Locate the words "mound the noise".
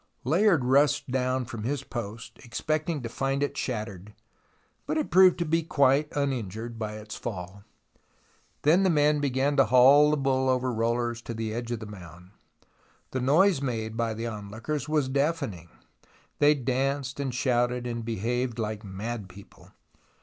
11.85-13.61